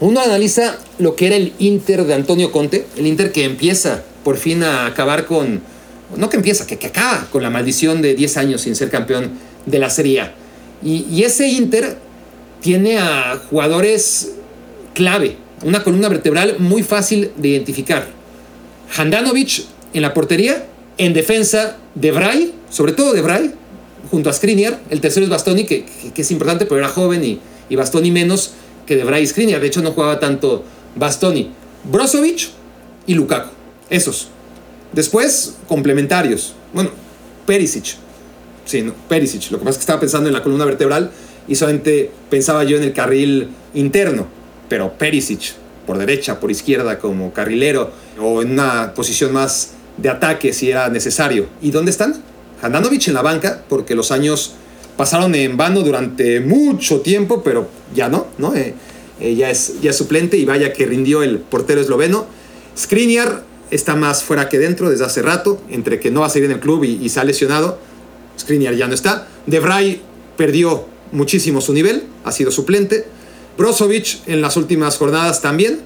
[0.00, 4.36] uno analiza lo que era el Inter de Antonio Conte, el Inter que empieza por
[4.36, 5.62] fin a acabar con,
[6.16, 9.32] no que empieza, que, que acaba con la maldición de 10 años sin ser campeón
[9.66, 10.34] de la Serie A.
[10.82, 11.96] Y, ese Inter
[12.60, 14.32] tiene a jugadores
[14.92, 18.06] clave, una columna vertebral muy fácil de identificar.
[18.96, 20.66] Handanovic en la portería,
[20.98, 23.52] en defensa de Bray, sobre todo de Bray,
[24.10, 27.40] junto a Skriniar, el tercero es Bastoni, que, que, es importante, pero era joven y,
[27.70, 28.52] y Bastoni menos
[28.86, 29.60] que de Bryce Skriniar.
[29.60, 30.64] De hecho, no jugaba tanto
[30.96, 31.50] Bastoni.
[31.84, 32.50] Brozovic
[33.06, 33.50] y Lukaku.
[33.90, 34.28] Esos.
[34.92, 36.54] Después, complementarios.
[36.72, 36.90] Bueno,
[37.46, 37.96] Perisic.
[38.64, 39.50] Sí, no, Perisic.
[39.50, 41.10] Lo que pasa es que estaba pensando en la columna vertebral
[41.46, 44.26] y solamente pensaba yo en el carril interno.
[44.68, 45.54] Pero Perisic,
[45.86, 50.88] por derecha, por izquierda, como carrilero, o en una posición más de ataque si era
[50.88, 51.46] necesario.
[51.60, 52.22] ¿Y dónde están?
[52.62, 54.54] Handanovic en la banca, porque los años
[54.96, 58.54] pasaron en vano durante mucho tiempo, pero ya no, ¿no?
[58.54, 58.74] Eh,
[59.20, 62.26] eh, ya, es, ya suplente y vaya que rindió el portero esloveno.
[62.76, 66.46] Skriniar está más fuera que dentro desde hace rato, entre que no va a seguir
[66.46, 67.78] en el club y, se ha lesionado.
[68.38, 69.28] Skriniar ya no está.
[69.46, 70.00] De
[70.36, 73.06] perdió muchísimo su nivel, ha sido suplente.
[73.56, 75.80] Brozovic en las últimas jornadas también.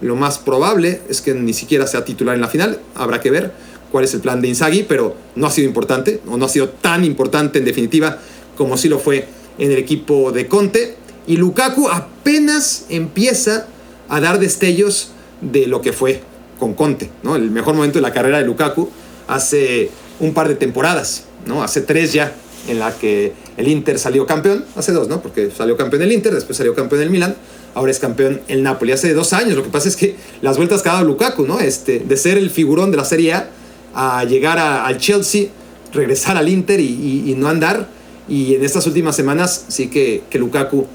[0.00, 3.52] Lo más probable es que ni siquiera sea titular en la final, habrá que ver
[3.90, 6.68] cuál es el plan de Inzaghi, pero no ha sido importante, o no ha sido
[6.68, 8.18] tan importante en definitiva
[8.56, 9.26] como sí lo fue
[9.58, 10.96] en el equipo de Conte.
[11.26, 13.66] Y Lukaku apenas empieza
[14.08, 15.10] a dar destellos
[15.40, 16.20] de lo que fue
[16.58, 17.36] con Conte, ¿no?
[17.36, 18.88] El mejor momento de la carrera de Lukaku
[19.26, 21.62] hace un par de temporadas, ¿no?
[21.62, 22.32] Hace tres ya,
[22.68, 25.22] en la que el Inter salió campeón, hace dos, ¿no?
[25.22, 27.34] Porque salió campeón el Inter, después salió campeón el Milan,
[27.74, 28.92] ahora es campeón el Napoli.
[28.92, 31.60] Hace dos años, lo que pasa es que las vueltas que ha dado Lukaku, ¿no?
[31.60, 33.48] Este, de ser el figurón de la Serie A
[33.94, 35.48] a llegar al Chelsea,
[35.92, 37.88] regresar al Inter y no andar,
[38.28, 40.86] y en estas últimas semanas sí que Lukaku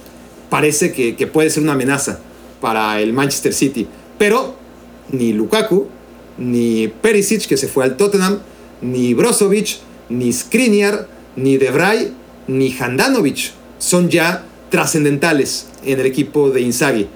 [0.49, 2.19] parece que, puede ser una amenaza
[2.61, 3.87] para el Manchester City.
[4.17, 4.55] Pero
[5.11, 5.87] ni Lukaku,
[6.37, 8.39] ni Perisic, que se fue al Tottenham,
[8.81, 9.77] ni Brozovic,
[10.09, 12.13] ni Skriniar, ni Debray,
[12.47, 17.07] ni Handanovic son ya trascendentales en el equipo de Inzaghi.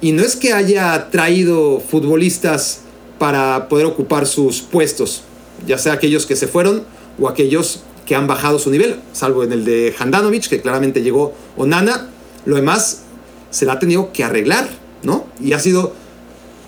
[0.00, 2.80] Y no es que haya traído futbolistas
[3.18, 5.22] para poder ocupar sus puestos,
[5.66, 6.84] ya sea aquellos que se fueron
[7.18, 11.34] o aquellos que han bajado su nivel, salvo en el de Handanovic, que claramente llegó
[11.56, 12.08] Onana.
[12.46, 13.02] Lo demás
[13.50, 14.68] se la ha tenido que arreglar,
[15.02, 15.26] ¿no?
[15.40, 15.92] Y ha sido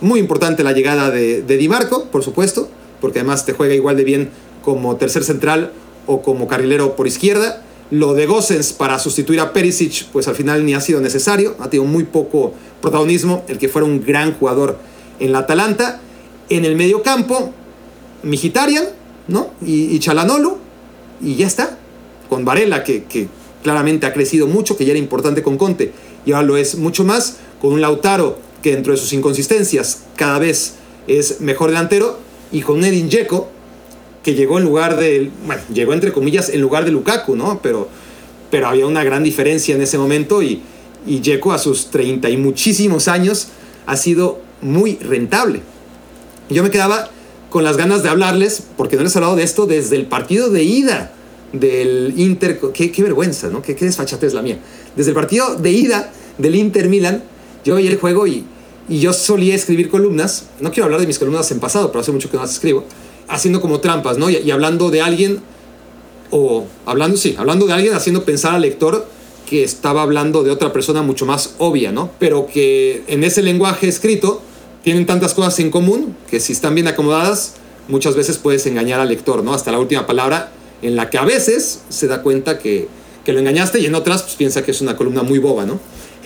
[0.01, 2.69] muy importante la llegada de, Di Marco, por supuesto,
[3.01, 4.31] porque además te juega igual de bien
[4.63, 5.73] como tercer central
[6.07, 7.63] o como carrilero por izquierda.
[7.91, 11.71] Lo de Gossens para sustituir a Perisic, pues al final ni ha sido necesario, ha
[11.71, 14.79] tenido muy poco protagonismo, el que fuera un gran jugador
[15.21, 16.01] en la Atalanta.
[16.51, 17.53] En el medio campo,
[18.23, 18.85] Mijitarian,
[19.27, 19.51] ¿no?
[19.63, 20.01] Y, y
[21.21, 21.79] y ya está.
[22.29, 23.29] Con Varela, que,
[23.69, 25.93] claramente ha crecido mucho, que ya era importante con Conte,
[26.25, 30.39] y ahora lo es mucho más, con un Lautaro que dentro de sus inconsistencias cada
[30.39, 30.77] vez
[31.07, 32.19] es mejor delantero,
[32.51, 33.51] y con Edin Dzeko,
[34.23, 37.61] que llegó en lugar de, bueno, llegó entre comillas en lugar de Lukaku, ¿no?
[37.63, 37.91] Pero,
[38.51, 40.63] pero había una gran diferencia en ese momento y,
[41.07, 43.49] y Dzeko a sus 30 y muchísimos años
[43.85, 45.61] ha sido muy rentable.
[46.49, 47.11] Yo me quedaba
[47.51, 50.49] con las ganas de hablarles, porque no les he hablado de esto desde el partido
[50.49, 51.13] de ida
[51.53, 52.61] del Inter.
[52.73, 53.63] Qué, vergüenza, ¿no?
[53.63, 54.59] Qué, qué desfachatez la mía.
[54.97, 57.23] Desde el partido de ida del Inter Milan,
[57.65, 58.45] yo veía el juego y,
[58.89, 60.47] y yo solía escribir columnas.
[60.61, 62.85] No quiero hablar de mis columnas en pasado, pero hace mucho que no las escribo.
[63.29, 64.31] Haciendo como trampas, ¿no?
[64.31, 65.41] Y hablando de alguien,
[66.31, 69.07] o hablando, sí, hablando de alguien, haciendo pensar al lector
[69.49, 72.11] que estaba hablando de otra persona mucho más obvia, ¿no?
[72.19, 74.43] Pero que en ese lenguaje escrito
[74.83, 77.55] tienen tantas cosas en común que si están bien acomodadas,
[77.89, 79.55] muchas veces puedes engañar al lector, ¿no?
[79.55, 82.89] Hasta la última palabra, en la que a veces se da cuenta que,
[83.25, 85.79] que lo engañaste y en otras pues, piensa que es una columna muy boba, ¿no?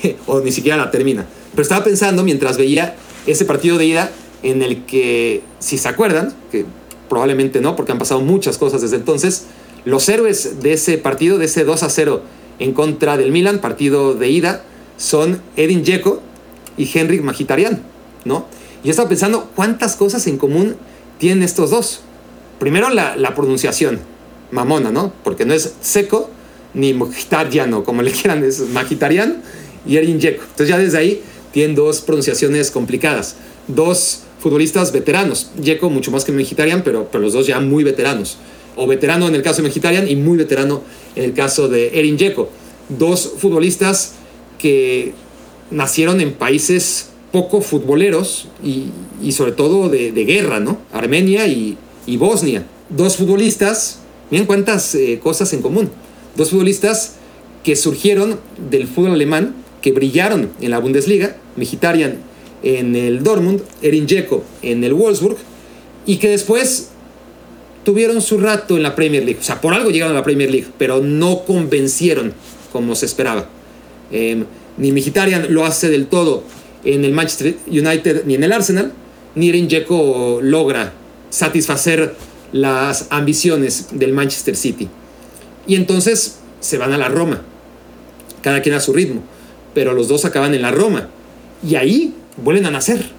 [0.27, 1.27] o ni siquiera la termina.
[1.53, 4.11] Pero estaba pensando mientras veía ese partido de ida
[4.43, 6.65] en el que, si se acuerdan, que
[7.09, 9.47] probablemente no, porque han pasado muchas cosas desde entonces,
[9.85, 12.23] los héroes de ese partido, de ese 2 a 0
[12.59, 14.63] en contra del Milan, partido de ida,
[14.97, 16.21] son Edin Dzeko
[16.77, 17.83] y Henrik Mkhitaryan,
[18.25, 18.47] ¿no?
[18.85, 20.77] Y estaba pensando cuántas cosas en común
[21.19, 22.01] tienen estos dos.
[22.59, 24.01] Primero la pronunciación,
[24.53, 25.13] mamona, ¿no?
[25.25, 26.31] Porque no es seco
[26.75, 29.43] ni Mkhitaryan o como le quieran, es Mkhitaryan
[29.87, 30.43] y Edin Dzeko.
[30.43, 33.37] Entonces ya desde ahí tienen dos pronunciaciones complicadas.
[33.67, 35.51] Dos futbolistas veteranos.
[35.61, 38.39] Dzeko mucho más que Mkhitaryan, pero, pero los dos ya muy veteranos
[38.77, 40.83] o veterano en el caso de Mkhitaryan y muy veterano
[41.15, 42.49] en el caso de Erin Dzeko.
[42.89, 44.15] Dos futbolistas
[44.59, 45.13] que
[45.71, 48.87] nacieron en países poco futboleros y,
[49.23, 50.79] y sobre todo de, de, guerra, ¿no?
[50.93, 52.67] Armenia y, y, Bosnia.
[52.91, 54.01] Dos futbolistas,
[54.33, 55.91] miren cuántas eh, cosas en común.
[56.37, 57.17] Dos futbolistas
[57.63, 58.41] que surgieron
[58.71, 62.17] del fútbol alemán, que brillaron en la Bundesliga, Mkhitaryan
[62.63, 65.37] en el Dortmund, Erin Dzeko en el Wolfsburg,
[66.07, 66.89] y que después
[67.85, 69.41] tuvieron su rato en la Premier League.
[69.41, 72.33] O sea, por algo llegaron a la Premier League, pero no convencieron
[72.73, 73.51] como se esperaba.
[74.11, 74.45] Eh,
[74.79, 76.43] ni Mkhitaryan lo hace del todo
[76.85, 78.93] en el Manchester United ni en el Arsenal,
[79.35, 80.95] ni Erin Dzeko logra
[81.29, 82.15] satisfacer
[82.53, 84.89] las ambiciones del Manchester City.
[85.67, 87.43] Y entonces se van a la Roma,
[88.43, 89.23] cada quien a su ritmo,
[89.75, 91.09] pero los dos acaban en la Roma.
[91.67, 93.11] Y ahí vuelven a nacer.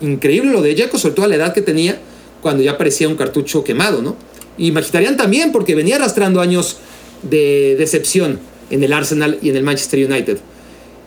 [0.00, 1.98] Increíble lo de Dzeko, sobre todo a la edad que tenía,
[2.40, 4.16] cuando ya parecía un cartucho quemado, ¿no?
[4.58, 6.78] Y Mkhitaryan también, porque venía arrastrando años
[7.22, 10.38] de decepción en el Arsenal y en el Manchester United.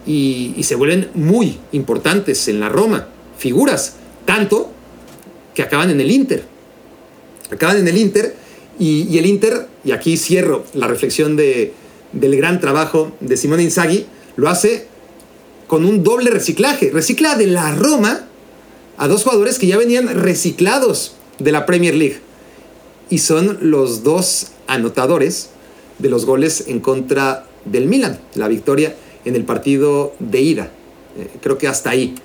[0.08, 4.72] Y, y, se vuelven muy importantes en la Roma, figuras, tanto
[5.54, 6.55] que acaban en el Inter.
[7.52, 8.36] Acaban en el Inter
[8.80, 11.74] y, el Inter, y aquí cierro la reflexión de,
[12.12, 14.06] del gran trabajo de Simone Inzaghi,
[14.36, 14.88] lo hace
[15.68, 16.92] con un doble reciclaje.
[16.92, 18.28] Recicla de la Roma
[18.98, 22.20] a dos jugadores que ya venían reciclados de la Premier League.
[23.10, 25.50] Y son los dos anotadores
[26.00, 30.72] de los goles en contra del Milan, la victoria en el partido de ida.
[31.18, 32.16] Eh, creo que hasta ahí.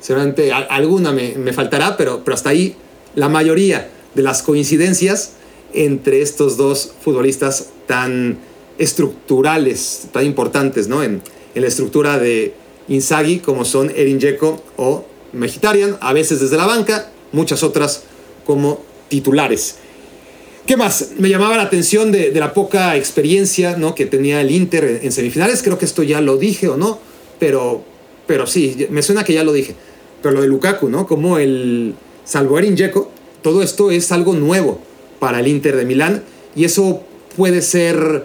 [0.00, 2.76] Seguramente alguna me, me, faltará, pero, pero hasta ahí
[3.14, 5.32] la mayoría de las coincidencias
[5.74, 8.38] entre estos dos futbolistas tan
[8.78, 11.02] estructurales, tan importantes ¿no?
[11.02, 11.22] en,
[11.54, 12.52] la estructura de
[12.88, 14.20] Inzaghi, como son Erin
[14.76, 18.02] o Mkhitaryan, a veces desde la banca, muchas otras
[18.44, 19.76] como titulares.
[20.66, 21.12] ¿Qué más?
[21.18, 23.94] Me llamaba la atención de, la poca experiencia ¿no?
[23.94, 25.62] que tenía el Inter en, semifinales.
[25.62, 26.98] Creo que esto ya lo dije o no,
[27.38, 27.82] pero,
[28.26, 29.74] pero sí, me suena que ya lo dije.
[30.22, 31.06] Pero lo de Lukaku, ¿no?
[31.06, 32.76] Como el salvo Erin
[33.42, 34.80] todo esto es algo nuevo
[35.18, 36.22] para el Inter de Milán
[36.54, 37.02] y eso
[37.36, 38.24] puede ser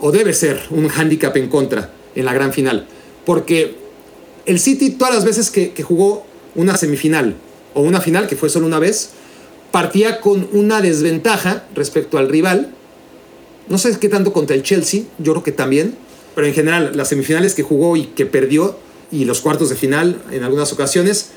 [0.00, 2.86] o debe ser un hándicap en contra en la gran final.
[3.24, 3.74] Porque
[4.46, 7.36] el City todas las veces que, que jugó una semifinal
[7.74, 9.10] o una final, que fue solo una vez,
[9.70, 12.72] partía con una desventaja respecto al rival.
[13.68, 15.94] No sé qué tanto contra el Chelsea, yo creo que también,
[16.34, 18.76] pero en general las semifinales que jugó y que perdió
[19.12, 21.30] y los cuartos de final en algunas ocasiones,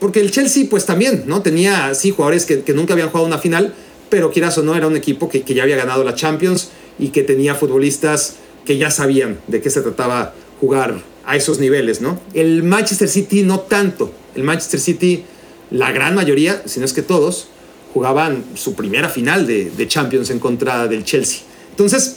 [0.00, 1.42] porque el Chelsea pues también, ¿no?
[1.42, 3.74] Tenía, sí, jugadores que, nunca habían jugado una final,
[4.08, 7.22] pero quieras o no, era un equipo que, ya había ganado la Champions y que
[7.22, 12.18] tenía futbolistas que ya sabían de qué se trataba jugar a esos niveles, ¿no?
[12.34, 14.12] El Manchester City no tanto.
[14.34, 15.24] El Manchester City,
[15.70, 17.48] la gran mayoría, si no es que todos,
[17.92, 21.40] jugaban su primera final de, Champions en contra del Chelsea.
[21.70, 22.16] Entonces,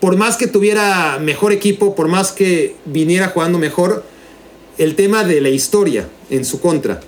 [0.00, 4.04] por más que tuviera mejor equipo, por más que viniera jugando mejor,
[4.78, 7.00] el tema de la historia en su contra,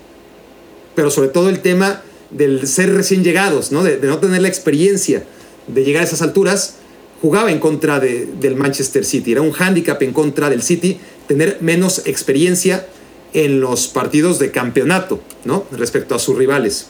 [0.95, 3.83] pero sobre todo el tema del ser recién llegados, ¿no?
[3.83, 5.23] De, no tener la experiencia
[5.67, 6.75] de llegar a esas alturas,
[7.21, 9.31] jugaba en contra del Manchester City.
[9.31, 12.87] Era un hándicap en contra del City tener menos experiencia
[13.33, 15.65] en los partidos de campeonato, ¿no?
[15.71, 16.87] Respecto a sus rivales.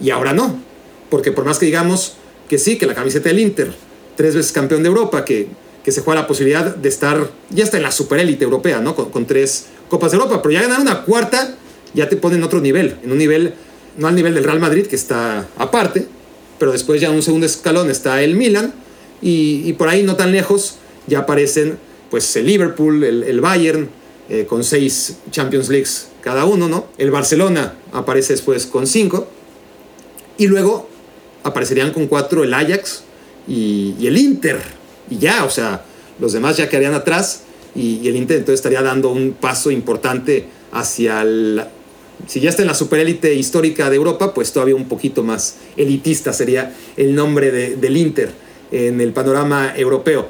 [0.00, 0.60] Y ahora no,
[1.08, 2.14] porque por más que digamos
[2.48, 3.72] que sí, que la camiseta del Inter,
[4.16, 5.48] tres veces campeón de Europa, que,
[5.84, 8.94] que se juega la posibilidad de estar, ya está en la superélite europea, ¿no?
[8.94, 11.56] Con, tres Copas de Europa, pero ya ganar una cuarta
[11.94, 13.54] ya te pone en otro nivel, en un nivel,
[13.96, 16.06] no al nivel del Real Madrid, que está aparte,
[16.58, 18.72] pero después ya en un segundo escalón está el Milan,
[19.22, 20.76] y, por ahí no tan lejos
[21.06, 21.78] ya aparecen
[22.10, 23.90] pues el Liverpool, el, Bayern,
[24.30, 26.86] eh, con seis Champions Leagues cada uno, ¿no?
[26.96, 29.28] El Barcelona aparece después con cinco,
[30.38, 30.88] y luego
[31.42, 33.02] aparecerían con cuatro el Ajax
[33.46, 34.58] y, el Inter.
[35.10, 35.84] Y ya, o sea,
[36.18, 37.42] los demás ya quedarían atrás
[37.74, 41.62] y, el Inter entonces estaría dando un paso importante hacia el...
[42.26, 46.32] Si ya está en la superélite histórica de Europa, pues todavía un poquito más elitista
[46.32, 48.30] sería el nombre del Inter
[48.70, 50.28] en el panorama europeo.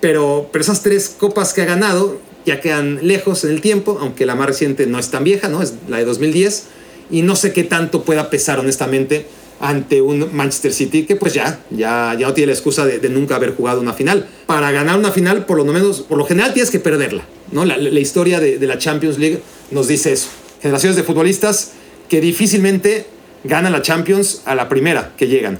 [0.00, 4.24] Pero, pero esas tres copas que ha ganado ya quedan lejos en el tiempo, aunque
[4.24, 5.62] la más reciente no es tan vieja, ¿no?
[5.62, 6.64] Es la de 2010
[7.10, 9.26] y no sé qué tanto pueda pesar honestamente
[9.60, 13.36] ante un Manchester City que pues ya, ya, ya no tiene la excusa de, nunca
[13.36, 14.28] haber jugado una final.
[14.46, 17.24] Para ganar una final, por lo menos, por lo general tienes que perderla.
[17.50, 17.64] ¿no?
[17.64, 20.28] La, historia de, la Champions League nos dice eso.
[20.60, 21.72] Generaciones de futbolistas
[22.08, 23.06] que difícilmente
[23.44, 25.58] ganan la Champions a la primera que llegan,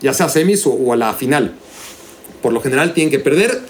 [0.00, 1.54] ya sea a semis o a la final.
[2.42, 3.60] Por lo general tienen que perder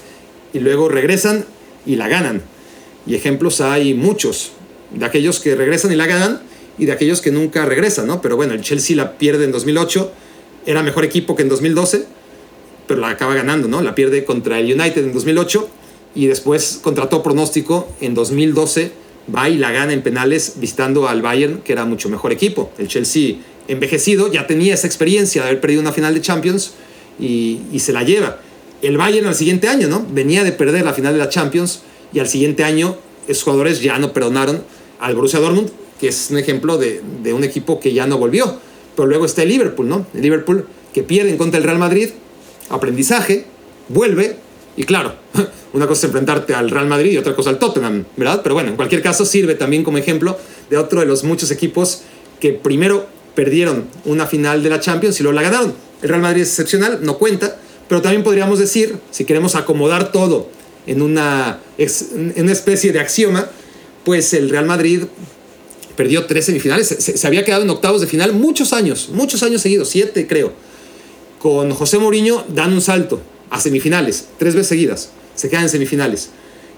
[0.52, 1.44] y luego regresan
[1.86, 2.42] y la ganan.
[3.06, 4.52] Y ejemplos hay muchos
[4.92, 6.40] de aquellos que regresan y la ganan
[6.78, 8.20] y de aquellos que nunca regresan, ¿no?
[8.20, 10.12] Pero bueno, el Chelsea la pierde en 2008,
[10.66, 12.06] era mejor equipo que en 2012,
[12.86, 13.82] pero la acaba ganando, ¿no?
[13.82, 15.68] La pierde contra el United en 2008
[16.14, 19.03] y después, contra todo pronóstico, en 2012
[19.34, 22.70] va y la gana en penales visitando al Bayern, que era mucho mejor equipo.
[22.78, 23.36] El Chelsea,
[23.68, 26.74] envejecido, ya tenía esa experiencia de haber perdido una final de Champions
[27.18, 28.40] y, se la lleva.
[28.82, 30.06] El Bayern al siguiente año, ¿no?
[30.10, 31.82] Venía de perder la final de la Champions
[32.12, 32.96] y al siguiente año
[33.28, 34.62] esos jugadores ya no perdonaron
[35.00, 35.70] al Borussia Dortmund
[36.04, 37.00] que es un ejemplo de,
[37.32, 38.58] un equipo que ya no volvió.
[38.96, 40.06] Pero luego está el Liverpool, ¿no?
[40.14, 42.10] El Liverpool que pierde contra del Real Madrid,
[42.68, 43.46] aprendizaje,
[43.88, 44.36] vuelve,
[44.76, 45.14] y claro,
[45.74, 48.40] una cosa es enfrentarte al Real Madrid y otra cosa al Tottenham, ¿verdad?
[48.42, 50.38] Pero bueno, en cualquier caso sirve también como ejemplo
[50.70, 52.02] de otro de los muchos equipos
[52.38, 55.74] que primero perdieron una final de la Champions y luego la ganaron.
[56.00, 57.58] El Real Madrid es excepcional, no cuenta,
[57.88, 60.48] pero también podríamos decir, si queremos acomodar todo
[60.86, 63.48] en una, en especie de axioma,
[64.04, 65.02] pues el Real Madrid
[65.96, 69.88] perdió tres semifinales, se, había quedado en octavos de final muchos años, muchos años seguidos,
[69.88, 70.52] siete creo.
[71.40, 76.30] Con José Mourinho dan un salto a semifinales, tres veces seguidas, se quedan en semifinales.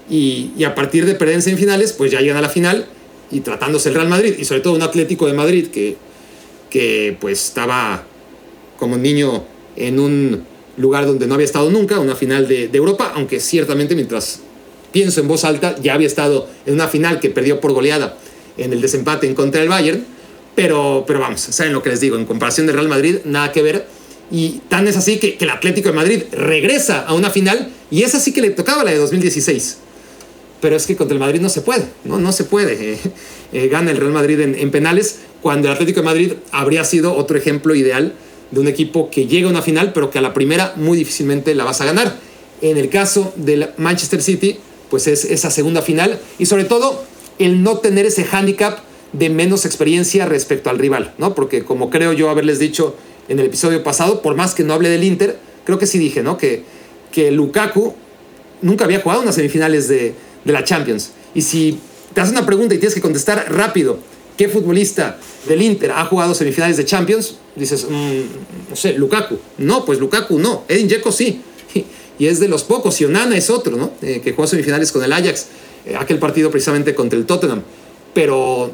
[0.09, 2.87] Y, a partir de perder en semifinales, pues ya llegan a la final
[3.29, 5.97] y tratándose el Real Madrid, y sobre todo un Atlético de Madrid que,
[6.69, 8.05] que pues estaba
[8.77, 9.43] como niño
[9.75, 10.43] en un
[10.77, 14.39] lugar donde no había estado nunca, una final de, de Europa, aunque ciertamente mientras
[14.91, 18.17] pienso en voz alta, ya había estado en una final que perdió por goleada
[18.57, 20.05] en el desempate en contra del Bayern,
[20.55, 23.61] pero, pero vamos, saben lo que les digo, en comparación del Real Madrid, nada que
[23.61, 23.85] ver.
[24.31, 28.13] Y tan es así que, el Atlético de Madrid regresa a una final y es
[28.15, 29.77] así que le tocaba la de 2016.
[30.59, 32.93] Pero es que contra el Madrid no se puede, no, no se puede.
[32.93, 32.99] Eh,
[33.53, 37.15] eh, gana el Real Madrid en, en penales cuando el Atlético de Madrid habría sido
[37.15, 38.13] otro ejemplo ideal
[38.51, 41.53] de un equipo que llega a una final, pero que a la primera muy difícilmente
[41.55, 42.15] la vas a ganar.
[42.61, 44.57] En el caso del Manchester City,
[44.89, 47.03] pues es esa segunda final y sobre todo
[47.39, 48.79] el no tener ese hándicap
[49.13, 51.35] de menos experiencia respecto al rival, ¿no?
[51.35, 52.95] Porque como creo yo haberles dicho
[53.27, 56.23] en el episodio pasado, por más que no hable del Inter, creo que sí dije,
[56.23, 56.37] ¿no?
[56.37, 56.63] Que,
[57.11, 57.93] que Lukaku
[58.61, 60.13] nunca había jugado unas semifinales de,
[60.45, 61.11] la Champions.
[61.35, 61.77] Y si
[62.13, 63.99] te haces una pregunta y tienes que contestar rápido,
[64.37, 67.35] ¿qué futbolista del Inter ha jugado semifinales de Champions?
[67.55, 69.37] Dices, mm, no sé, Lukaku.
[69.57, 70.63] No, pues Lukaku no.
[70.69, 71.41] Edin Dzeko sí.
[72.19, 72.99] Y es de los pocos.
[73.01, 73.91] Y Onana es otro, ¿no?
[74.01, 75.47] Eh, que jugó semifinales con el Ajax.
[75.85, 77.61] Eh, aquel partido precisamente contra el Tottenham.
[78.13, 78.71] Pero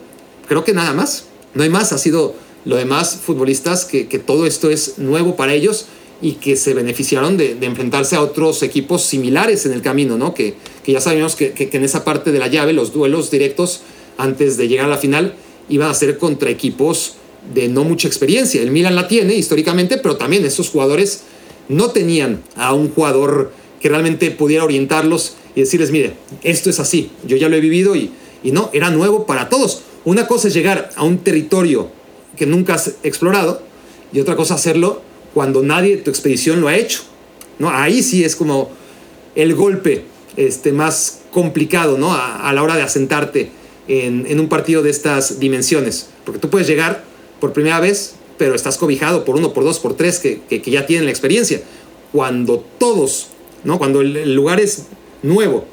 [0.48, 2.36] creo que nada más, no hay más, ha sido
[2.66, 5.88] lo demás, futbolistas, que, todo esto es nuevo para ellos
[6.22, 10.34] y que se beneficiaron de, enfrentarse a otros equipos similares en el camino, ¿no?
[10.34, 10.56] Que,
[10.86, 13.82] ya sabemos que, que, en esa parte de la llave, los duelos directos
[14.18, 15.36] antes de llegar a la final,
[15.70, 17.16] iban a ser contra equipos
[17.54, 18.62] de no mucha experiencia.
[18.62, 21.24] El Milan la tiene históricamente, pero también estos jugadores
[21.68, 23.52] no tenían a un jugador
[23.82, 27.96] que realmente pudiera orientarlos y decirles, mire, esto es así, yo ya lo he vivido
[27.96, 28.12] y,
[28.44, 29.82] y no, era nuevo para todos.
[30.06, 31.90] Una cosa es llegar a un territorio
[32.38, 33.62] que nunca has explorado
[34.12, 35.02] y otra cosa hacerlo
[35.34, 37.02] cuando nadie de tu expedición lo ha hecho.
[37.60, 37.70] ¿no?
[37.70, 38.72] Ahí sí es como
[39.36, 40.04] el golpe
[40.38, 42.14] este, más complicado ¿no?
[42.14, 43.52] a, la hora de asentarte
[43.88, 46.10] en, un partido de estas dimensiones.
[46.26, 47.04] Porque tú puedes llegar
[47.40, 50.86] por primera vez, pero estás cobijado por uno, por dos, por tres que, que, ya
[50.86, 51.62] tienen la experiencia.
[52.12, 53.30] Cuando todos,
[53.64, 53.80] ¿no?
[53.80, 54.84] cuando el, lugar es
[55.24, 55.66] nuevo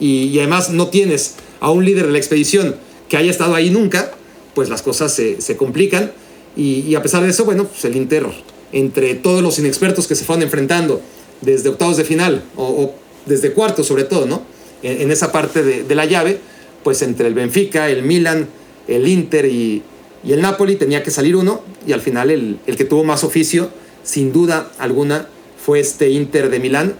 [0.00, 2.76] y además no tienes a un líder de la expedición
[3.08, 4.12] que haya estado ahí nunca,
[4.54, 6.12] pues las cosas se, se complican.
[6.56, 8.26] Y, a pesar de eso, bueno, pues el Inter,
[8.72, 11.00] entre todos los inexpertos que se fueron enfrentando
[11.40, 12.92] desde octavos de final, o,
[13.26, 14.42] desde cuartos sobre todo, ¿no?
[14.82, 16.40] En, esa parte de, la llave,
[16.82, 18.48] pues entre el Benfica, el Milan,
[18.88, 19.82] el Inter y,
[20.24, 23.22] y el Napoli tenía que salir uno, y al final el, el que tuvo más
[23.22, 23.70] oficio,
[24.02, 25.28] sin duda alguna,
[25.64, 26.94] fue este Inter de Milán,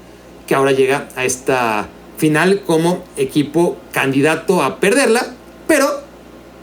[0.47, 1.89] que ahora llega a esta
[2.19, 5.35] final como equipo candidato a perderla,
[5.67, 6.03] pero,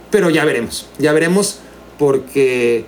[0.10, 1.60] pero ya veremos, ya veremos
[1.98, 2.86] porque,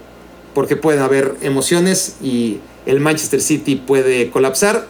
[0.54, 4.88] porque pueden haber emociones y el Manchester City puede colapsar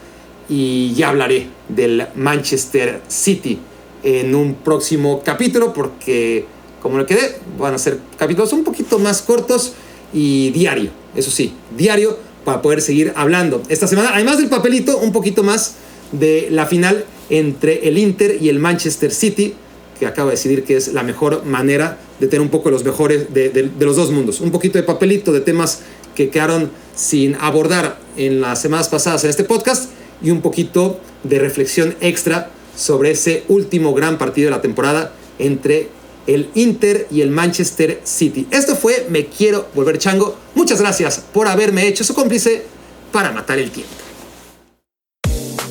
[0.48, 3.60] y ya hablaré del Manchester City
[4.04, 6.46] en un próximo capítulo porque
[6.82, 9.74] como lo quedé van a ser capítulos un poquito más cortos
[10.14, 15.12] y diario, eso sí, diario para poder seguir hablando esta semana, además del papelito, un
[15.12, 15.76] poquito más
[16.12, 19.54] de la final entre el Inter y el Manchester City
[20.00, 23.34] que acaba de decidir que es la mejor manera de tener un poco los mejores
[23.34, 24.40] de, los dos mundos.
[24.40, 25.82] Un poquito de papelito de temas
[26.16, 29.92] que quedaron sin abordar en las semanas pasadas en este podcast
[30.22, 35.90] y un poquito de reflexión extra sobre ese último gran partido de la temporada entre
[36.28, 38.48] el Inter y el Manchester City.
[38.52, 40.36] Esto fue Me Quiero Volver Chango.
[40.56, 42.64] Muchas gracias por haberme hecho su cómplice
[43.12, 43.92] para matar el tiempo.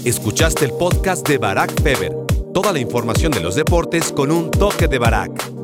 [0.05, 2.28] Escuchaste el podcast de Barack Feber
[2.61, 5.58] Toda la información de los deportes con un toque de Barack.